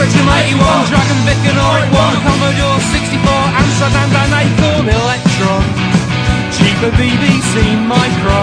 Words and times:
81, 0.00 0.88
Dragon 0.88 1.20
Vic 1.26 1.36
and 1.44 1.58
R1, 1.58 2.14
Commodore 2.24 2.80
64, 2.80 3.28
Amsterdam 3.60 4.08
and 4.22 4.32
Acorn 4.40 4.88
Electron, 4.88 5.64
cheaper 6.50 6.90
BBC 6.96 7.76
Micro. 7.86 8.40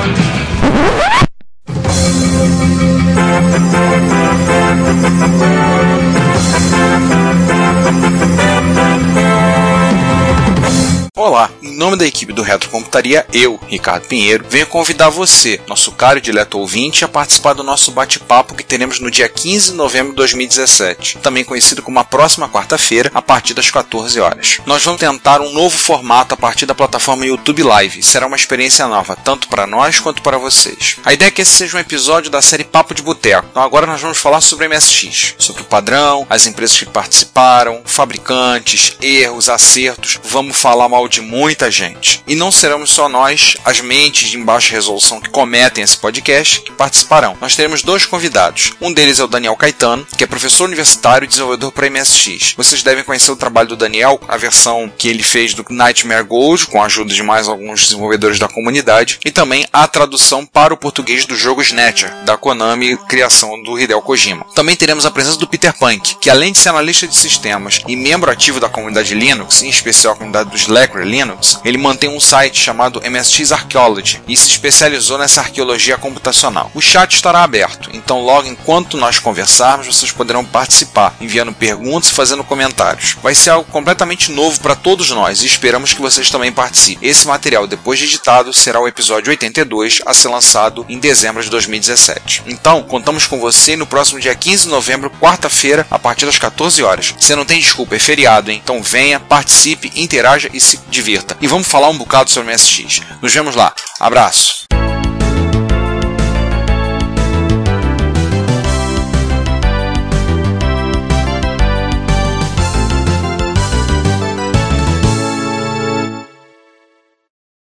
Olá, 11.19 11.51
em 11.61 11.75
nome 11.75 11.97
da 11.97 12.07
equipe 12.07 12.31
do 12.31 12.41
Retrocomputaria, 12.41 13.27
eu, 13.33 13.59
Ricardo 13.67 14.07
Pinheiro, 14.07 14.45
venho 14.47 14.65
convidar 14.65 15.09
você, 15.09 15.59
nosso 15.67 15.91
caro 15.91 16.17
e 16.17 16.21
dileto 16.21 16.57
ouvinte, 16.57 17.03
a 17.03 17.09
participar 17.09 17.51
do 17.51 17.61
nosso 17.61 17.91
bate-papo 17.91 18.55
que 18.55 18.63
teremos 18.63 19.01
no 19.01 19.11
dia 19.11 19.27
15 19.27 19.71
de 19.71 19.75
novembro 19.75 20.11
de 20.11 20.15
2017, 20.15 21.17
também 21.17 21.43
conhecido 21.43 21.81
como 21.81 21.99
a 21.99 22.05
próxima 22.05 22.47
quarta-feira, 22.47 23.11
a 23.13 23.21
partir 23.21 23.53
das 23.53 23.69
14 23.69 24.17
horas. 24.17 24.59
Nós 24.65 24.81
vamos 24.81 25.01
tentar 25.01 25.41
um 25.41 25.51
novo 25.51 25.77
formato 25.77 26.35
a 26.35 26.37
partir 26.37 26.65
da 26.65 26.73
plataforma 26.73 27.25
YouTube 27.25 27.63
Live, 27.63 28.01
será 28.01 28.25
uma 28.25 28.37
experiência 28.37 28.87
nova, 28.87 29.17
tanto 29.17 29.49
para 29.49 29.67
nós 29.67 29.99
quanto 29.99 30.21
para 30.21 30.37
vocês. 30.37 30.99
A 31.03 31.11
ideia 31.11 31.27
é 31.27 31.31
que 31.31 31.41
esse 31.41 31.51
seja 31.51 31.75
um 31.75 31.81
episódio 31.81 32.31
da 32.31 32.41
série 32.41 32.63
Papo 32.63 32.93
de 32.93 33.01
Boteco. 33.01 33.45
Então 33.51 33.61
agora 33.61 33.85
nós 33.85 33.99
vamos 33.99 34.19
falar 34.19 34.39
sobre 34.39 34.69
MSX, 34.69 35.35
sobre 35.37 35.63
o 35.63 35.65
padrão, 35.65 36.25
as 36.29 36.47
empresas 36.47 36.79
que 36.79 36.85
participaram, 36.85 37.81
fabricantes, 37.83 38.95
erros, 39.01 39.49
acertos. 39.49 40.17
Vamos 40.23 40.55
falar 40.55 40.87
mal 40.87 41.08
de 41.09 41.21
muita 41.21 41.69
gente. 41.69 42.23
E 42.27 42.35
não 42.35 42.51
seremos 42.51 42.91
só 42.91 43.09
nós, 43.09 43.57
as 43.65 43.81
mentes 43.81 44.29
de 44.29 44.37
baixa 44.37 44.73
resolução 44.73 45.19
que 45.19 45.29
cometem 45.29 45.83
esse 45.83 45.97
podcast, 45.97 46.61
que 46.61 46.71
participarão. 46.71 47.37
Nós 47.41 47.55
teremos 47.55 47.81
dois 47.81 48.05
convidados. 48.05 48.73
Um 48.79 48.93
deles 48.93 49.19
é 49.19 49.23
o 49.23 49.27
Daniel 49.27 49.55
Caetano, 49.55 50.07
que 50.17 50.23
é 50.23 50.27
professor 50.27 50.65
universitário 50.65 51.25
e 51.25 51.27
desenvolvedor 51.27 51.71
para 51.71 51.89
MSX. 51.89 52.53
Vocês 52.55 52.83
devem 52.83 53.03
conhecer 53.03 53.31
o 53.31 53.35
trabalho 53.35 53.69
do 53.69 53.75
Daniel, 53.75 54.19
a 54.27 54.37
versão 54.37 54.91
que 54.97 55.07
ele 55.07 55.23
fez 55.23 55.53
do 55.53 55.65
Nightmare 55.69 56.23
Gold, 56.23 56.67
com 56.67 56.81
a 56.81 56.85
ajuda 56.85 57.13
de 57.13 57.23
mais 57.23 57.47
alguns 57.47 57.83
desenvolvedores 57.83 58.39
da 58.39 58.47
comunidade, 58.47 59.19
e 59.25 59.31
também 59.31 59.65
a 59.73 59.87
tradução 59.87 60.45
para 60.45 60.73
o 60.73 60.77
português 60.77 61.25
do 61.25 61.35
jogo 61.35 61.61
Snatcher, 61.61 62.13
da 62.25 62.37
Konami, 62.37 62.97
criação 63.07 63.61
do 63.63 63.79
Hideo 63.79 64.01
Kojima. 64.01 64.45
Também 64.55 64.75
teremos 64.75 65.05
a 65.05 65.11
presença 65.11 65.37
do 65.37 65.47
Peter 65.47 65.73
Punk, 65.77 66.15
que 66.19 66.29
além 66.29 66.51
de 66.51 66.59
ser 66.59 66.69
analista 66.69 67.07
de 67.07 67.15
sistemas 67.15 67.81
e 67.87 67.95
membro 67.95 68.31
ativo 68.31 68.59
da 68.59 68.69
comunidade 68.69 69.13
Linux, 69.13 69.61
em 69.63 69.69
especial 69.69 70.13
a 70.13 70.15
comunidade 70.15 70.49
do 70.49 70.57
Slacker 70.99 71.05
Linux, 71.05 71.59
ele 71.63 71.77
mantém 71.77 72.09
um 72.09 72.19
site 72.19 72.59
chamado 72.59 73.01
MSX 73.01 73.51
Archaeology 73.51 74.21
e 74.27 74.35
se 74.35 74.49
especializou 74.49 75.17
nessa 75.17 75.41
arqueologia 75.41 75.97
computacional. 75.97 76.71
O 76.73 76.81
chat 76.81 77.13
estará 77.13 77.43
aberto, 77.43 77.89
então 77.93 78.21
logo 78.21 78.47
enquanto 78.47 78.97
nós 78.97 79.19
conversarmos, 79.19 79.87
vocês 79.87 80.11
poderão 80.11 80.43
participar, 80.43 81.15
enviando 81.19 81.53
perguntas 81.53 82.09
e 82.09 82.13
fazendo 82.13 82.43
comentários. 82.43 83.15
Vai 83.21 83.35
ser 83.35 83.51
algo 83.51 83.69
completamente 83.71 84.31
novo 84.31 84.59
para 84.59 84.75
todos 84.75 85.09
nós 85.11 85.41
e 85.41 85.45
esperamos 85.45 85.93
que 85.93 86.01
vocês 86.01 86.29
também 86.29 86.51
participem. 86.51 87.07
Esse 87.07 87.27
material, 87.27 87.67
depois 87.67 87.99
de 87.99 88.05
editado, 88.05 88.53
será 88.53 88.79
o 88.79 88.87
episódio 88.87 89.29
82 89.29 90.01
a 90.05 90.13
ser 90.13 90.29
lançado 90.29 90.85
em 90.89 90.99
dezembro 90.99 91.43
de 91.43 91.49
2017. 91.49 92.43
Então, 92.47 92.83
contamos 92.83 93.27
com 93.27 93.39
você 93.39 93.75
no 93.75 93.85
próximo 93.85 94.19
dia 94.19 94.35
15 94.35 94.63
de 94.63 94.69
novembro, 94.69 95.11
quarta-feira, 95.19 95.85
a 95.89 95.99
partir 95.99 96.25
das 96.25 96.37
14 96.37 96.83
horas. 96.83 97.13
Você 97.17 97.35
não 97.35 97.45
tem 97.45 97.59
desculpa, 97.59 97.95
é 97.95 97.99
feriado, 97.99 98.51
hein? 98.51 98.61
Então 98.63 98.81
venha, 98.81 99.19
participe, 99.19 99.91
interaja 99.95 100.49
e 100.53 100.59
se 100.59 100.79
divirta. 100.89 101.37
E 101.39 101.47
vamos 101.47 101.67
falar 101.67 101.89
um 101.89 101.97
bocado 101.97 102.29
sobre 102.29 102.51
o 102.51 102.53
MSX. 102.53 103.01
Nos 103.21 103.33
vemos 103.33 103.55
lá. 103.55 103.73
Abraço. 103.99 104.58